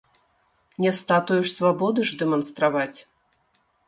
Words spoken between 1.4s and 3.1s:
свабоды ж дэманстраваць.